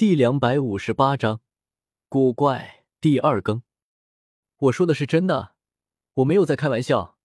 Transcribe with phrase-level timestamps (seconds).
[0.00, 1.42] 第两百五十八章
[2.08, 3.62] 古怪第二更。
[4.56, 5.52] 我说的是真的，
[6.14, 7.18] 我没有在开玩笑。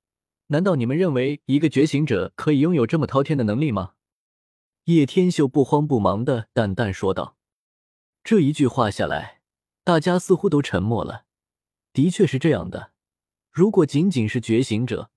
[0.47, 3.93] 难道你们认为一个觉醒者可以拥有这么滔天的能力吗？
[4.83, 7.37] 叶天秀不慌不忙的淡淡说道。
[8.25, 9.39] 这一句话下来，
[9.85, 11.23] 大家似乎都沉默了。
[11.93, 12.91] 的确是这样的，
[13.53, 15.09] 如果仅仅是觉醒者，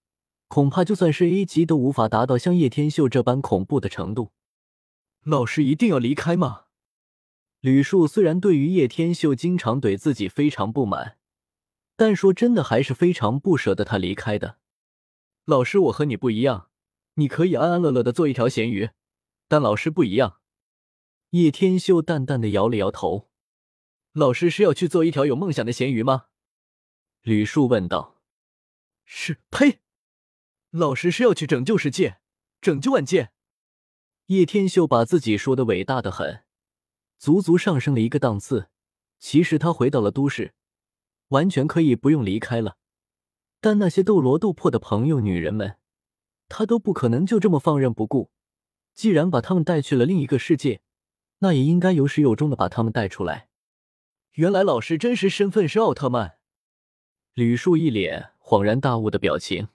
[0.46, 4.30] 恐怕就算是 A 级都无法达到像叶天秀这般恐怖的程度。
[5.24, 6.66] 老师一定要离开吗？
[7.60, 11.18] 吕树虽然对于叶天秀经常怼自己非常不满，
[11.96, 14.58] 但说真的还是非常不舍得他离开的。
[15.44, 16.70] 老师，我和你不一样，
[17.14, 18.90] 你可以安安乐乐的做一条咸鱼，
[19.48, 20.40] 但老师不一样。
[21.30, 23.28] 叶天秀淡淡的摇了摇头。
[24.12, 26.26] 老师是要去做一条有梦想的咸鱼吗？
[27.22, 28.22] 吕树问道。
[29.04, 29.80] 是，呸！
[30.70, 32.18] 老师是要去拯救世界，
[32.60, 33.30] 拯救万界。
[34.26, 36.44] 叶天秀把自己说的伟大的很。
[37.18, 38.70] 足足上升了一个档次。
[39.18, 40.54] 其实他回到了都市，
[41.28, 42.76] 完全可以不用离开了。
[43.60, 45.78] 但那些斗罗斗破的朋友、女人们，
[46.48, 48.30] 他都不可能就这么放任不顾。
[48.94, 50.80] 既然把他们带去了另一个世界，
[51.38, 53.48] 那也应该有始有终的把他们带出来。
[54.32, 56.38] 原来老师真实身份是奥特曼。
[57.34, 59.68] 吕树一脸恍然大悟的表情。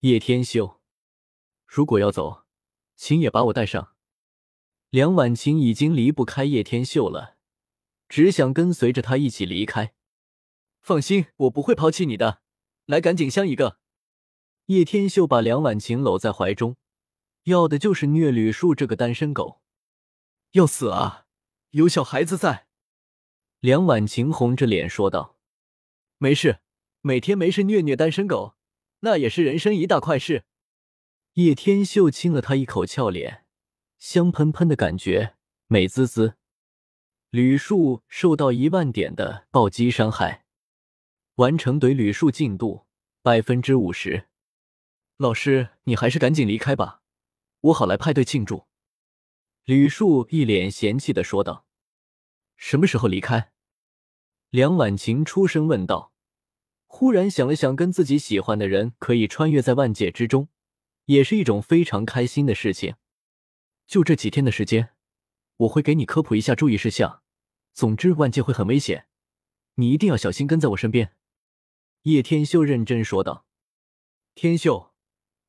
[0.00, 0.80] 叶天秀，
[1.66, 2.44] 如果要走，
[2.94, 3.93] 请也把我带上。
[4.94, 7.36] 梁婉晴已经离不开叶天秀了，
[8.08, 9.92] 只想跟随着他一起离开。
[10.82, 12.42] 放心，我不会抛弃你的。
[12.86, 13.80] 来，赶紧相一个。
[14.66, 16.76] 叶天秀把梁婉晴搂在怀中，
[17.42, 19.60] 要的就是虐吕树这个单身狗。
[20.52, 21.26] 要死啊！
[21.70, 22.68] 有小孩子在。
[23.58, 25.36] 梁婉晴红着脸说道
[26.18, 26.60] ：“没事，
[27.00, 28.54] 每天没事虐虐单身狗，
[29.00, 30.44] 那也是人生一大快事。”
[31.34, 33.43] 叶天秀亲了她一口俏脸。
[34.06, 35.34] 香喷喷的感觉，
[35.66, 36.36] 美滋滋。
[37.30, 40.44] 吕树受到一万点的暴击伤害，
[41.36, 42.84] 完成怼吕树进度
[43.22, 44.26] 百分之五十。
[45.16, 47.00] 老师，你还是赶紧离开吧，
[47.62, 48.66] 我好来派对庆祝。
[49.64, 51.64] 吕树一脸嫌弃的说道。
[52.58, 53.52] 什么时候离开？
[54.50, 56.12] 梁婉晴出声问道。
[56.86, 60.50] 忽然想了想，跟自己喜欢的人可以穿越在万界之中，
[61.06, 62.96] 也是一种非常开心的事情。
[63.86, 64.90] 就这几天的时间，
[65.56, 67.22] 我会给你科普一下注意事项。
[67.72, 69.06] 总之，万界会很危险，
[69.74, 71.14] 你一定要小心跟在我身边。”
[72.02, 73.46] 叶天秀认真说道。
[74.34, 74.92] “天秀，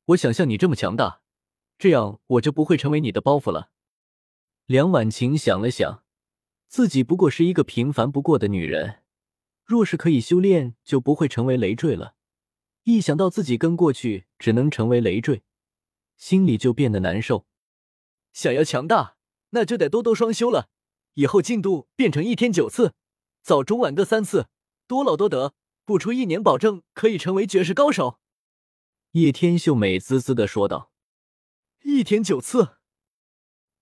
[0.05, 1.21] 我想像你这么强大，
[1.77, 3.71] 这样我就不会成为你的包袱了。”
[4.65, 6.03] 梁婉晴想了想，
[6.67, 9.03] 自己不过是一个平凡不过的女人，
[9.63, 12.15] 若是可以修炼，就不会成为累赘了。
[12.83, 15.43] 一想到自己跟过去只能成为累赘，
[16.17, 17.45] 心里就变得难受。
[18.35, 19.15] 想要强大，
[19.51, 20.67] 那就得多多双修了。
[21.13, 22.93] 以后进度变成一天九次，
[23.41, 24.49] 早中晚各三次，
[24.85, 25.55] 多劳多得。
[25.85, 28.19] 不出一年，保证可以成为绝世高手。
[29.11, 30.91] 叶天秀美滋滋的说道
[31.85, 32.77] ：“一天九次。”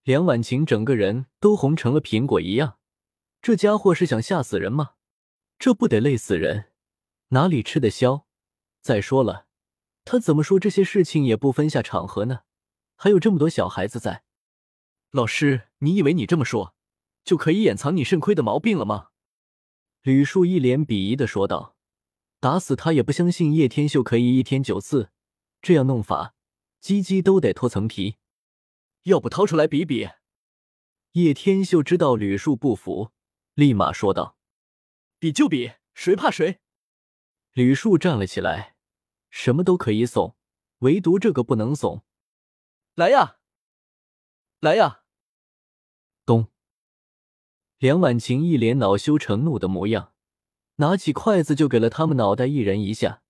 [0.03, 2.78] 梁婉晴整个人都红成了苹果一样。
[3.41, 4.91] 这家伙是想吓死人吗？
[5.58, 6.72] 这不得累死人，
[7.30, 8.28] 哪里吃得消？
[8.81, 9.47] 再说了，
[10.06, 12.41] 他怎么说这些事情也不分下场合呢？
[12.96, 14.24] 还有这么多小孩子在。
[15.16, 16.74] 老师，你以为你这么说
[17.24, 19.09] 就可以掩藏你肾亏的毛病了吗？
[20.01, 21.78] 吕树一脸鄙夷的说道。
[22.40, 25.12] 打死他也不相信叶天秀可以一天九次，
[25.62, 26.34] 这样弄法，
[26.81, 28.18] 鸡鸡都得脱层皮。
[29.03, 30.09] 要不掏出来比比？
[31.12, 33.12] 叶天秀知道吕树不服，
[33.53, 34.35] 立马说道
[35.19, 36.59] ：“比就比，谁怕谁？”
[37.53, 38.75] 吕树站了起来，
[39.29, 40.35] 什么都可以怂，
[40.79, 42.03] 唯独这个不能怂。
[42.96, 43.38] 来呀，
[44.59, 45.02] 来呀！
[46.25, 46.47] 咚！
[47.79, 50.13] 梁婉晴一脸恼羞成怒的模样，
[50.75, 53.22] 拿起筷子就给了他们脑袋一人一下。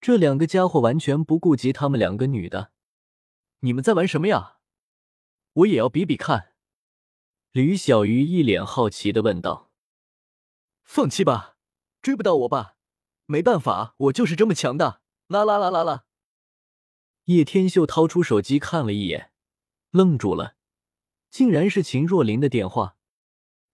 [0.00, 2.72] 这两个家伙完全不顾及他们两个女的。
[3.60, 4.58] 你们在玩什么呀？
[5.52, 6.52] 我也要比比看。
[7.52, 9.70] 吕小鱼一脸好奇的问道。
[10.84, 11.56] 放弃吧，
[12.02, 12.76] 追不到我吧？
[13.26, 15.00] 没办法，我就是这么强大。
[15.28, 16.04] 啦啦啦啦啦！
[17.24, 19.32] 叶天秀掏出手机看了一眼，
[19.90, 20.55] 愣住了。
[21.30, 22.96] 竟然是秦若琳的电话。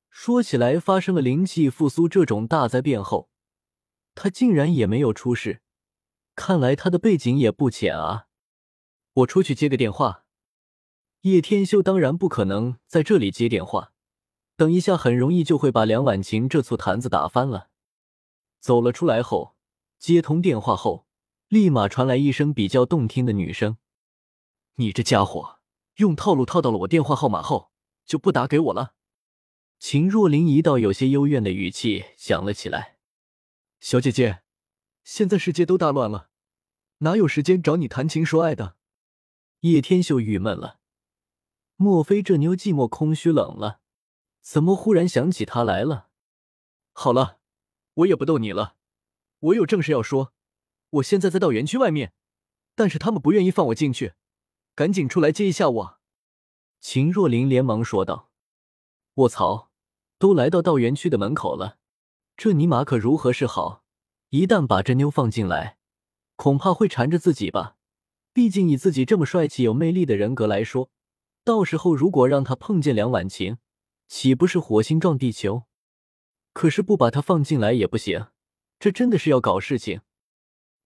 [0.08, 3.30] 说起来，发生了灵气复苏这种大灾变后，
[4.14, 5.62] 他竟然也没有出事。
[6.34, 8.26] 看来他的背景也不浅啊！
[9.14, 10.24] 我出去接个电话。
[11.22, 13.92] 叶天修当然不可能在这里接电话，
[14.56, 17.70] 等一下很容易就会把梁婉晴这醋坛子打翻了。
[18.60, 19.54] 走了出来后，
[19.98, 21.06] 接通电话后，
[21.48, 23.78] 立马传来一声比较动听的女声
[24.76, 25.60] ：“你这家伙！”
[25.96, 27.70] 用套路套到了我电话号码后，
[28.04, 28.94] 就不打给我了。
[29.78, 32.98] 秦若琳一道有些幽怨的语气响了起来
[33.80, 34.42] ：“小姐姐，
[35.02, 36.30] 现在世界都大乱了，
[36.98, 38.76] 哪有时间找你谈情说爱的？”
[39.60, 40.78] 叶天秀郁闷了，
[41.76, 43.80] 莫非这妞寂寞、空虚、冷了？
[44.40, 46.08] 怎么忽然想起他来了？
[46.92, 47.38] 好了，
[47.94, 48.76] 我也不逗你了，
[49.38, 50.32] 我有正事要说。
[50.90, 52.12] 我现在在道园区外面，
[52.74, 54.14] 但是他们不愿意放我进去，
[54.74, 55.98] 赶紧出来接一下我。
[56.80, 58.30] 秦若琳连忙说道
[59.14, 59.70] ：“卧槽！”
[60.18, 61.78] 都来到道园区的门口了，
[62.36, 63.82] 这尼玛可如何是好？
[64.28, 65.78] 一旦把这妞放进来，
[66.36, 67.76] 恐怕会缠着自己吧。
[68.32, 70.90] 毕竟以自己这么帅气、有魅力的人格来说，
[71.42, 73.58] 到时候如果让他碰见梁婉晴，
[74.06, 75.64] 岂不是火星撞地球？
[76.52, 78.28] 可是不把他放进来也不行，
[78.78, 80.02] 这真的是要搞事情。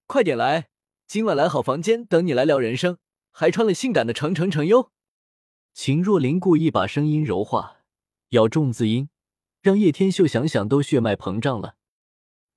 [0.06, 0.70] 快点来，
[1.06, 2.98] 今晚来好房间等你来聊人生，
[3.38, 4.92] 还穿了性感的程程程哟。
[5.74, 7.82] 秦若琳故意把声音柔化，
[8.30, 9.10] 咬重字音。
[9.60, 11.76] 让叶天秀想想都血脉膨胀了，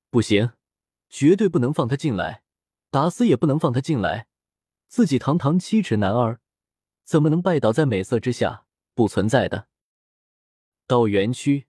[0.10, 0.54] 不行，
[1.10, 2.44] 绝对不能放他进来，
[2.90, 4.28] 打死也不能放他进来。
[4.88, 6.40] 自己堂堂七尺男儿，
[7.04, 8.66] 怎么能拜倒在美色之下？
[8.94, 9.68] 不存在的。
[10.88, 11.68] 到园区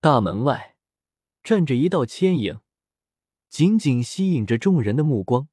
[0.00, 0.76] 大门外
[1.42, 2.60] 站着一道牵影，
[3.50, 5.48] 紧紧吸引着众人的目光。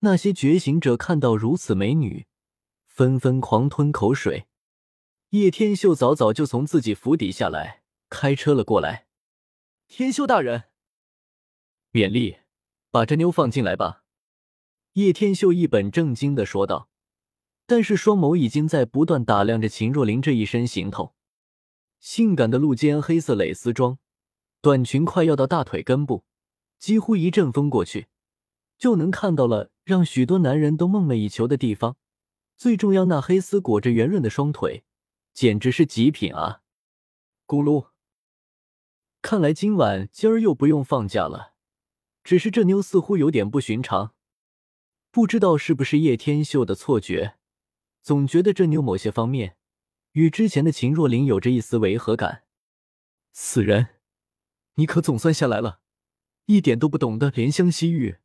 [0.00, 2.26] 那些觉醒者看到如此美女，
[2.86, 4.46] 纷纷狂吞口水。
[5.30, 7.80] 叶天秀早早就从自己府邸下来。
[8.08, 9.06] 开车了过来，
[9.86, 10.64] 天秀大人，
[11.92, 12.38] 勉励，
[12.90, 14.02] 把这妞放进来吧。
[14.94, 16.90] 叶天秀一本正经的说道，
[17.66, 21.14] 但是双眸已经在不断打量着秦若琳这一身行头，
[22.00, 24.00] 性感的露肩黑色蕾丝装，
[24.60, 26.24] 短裙快要到大腿根部，
[26.80, 28.08] 几乎一阵风过去，
[28.76, 31.96] 就能看到了让许多男人都梦寐以求的地方。
[32.56, 34.84] 最重要，那黑丝裹着圆润的双腿，
[35.34, 36.62] 简直是极品啊！
[37.44, 37.88] 咕噜。
[39.20, 41.54] 看来今晚今儿又不用放假了，
[42.22, 44.14] 只是这妞似乎有点不寻常，
[45.10, 47.34] 不知道是不是叶天秀的错觉，
[48.00, 49.56] 总觉得这妞某些方面
[50.12, 52.44] 与之前的秦若琳有着一丝违和感。
[53.32, 53.88] 死人，
[54.74, 55.80] 你可总算下来了，
[56.46, 58.18] 一点都不懂得怜香惜玉。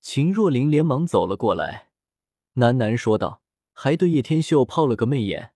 [0.00, 1.88] 秦若琳连忙走了过来，
[2.54, 3.42] 喃喃说道，
[3.72, 5.52] 还对叶天秀抛了个媚眼。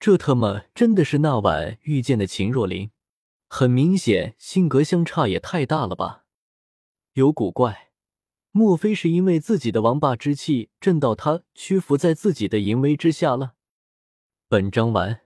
[0.00, 2.90] 这特么真的是那晚遇见的秦若琳？
[3.48, 6.24] 很明显，性格相差也太大了吧？
[7.12, 7.92] 有古怪，
[8.50, 13.54] 莫非是因为自己的王霸之气震到他屈服在自己的淫威之下了？
[14.48, 15.21] 本章完。